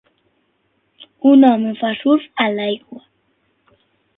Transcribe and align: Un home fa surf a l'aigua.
Un 1.31 1.45
home 1.49 1.73
fa 1.81 1.91
surf 1.99 2.27
a 2.45 2.49
l'aigua. 2.57 3.03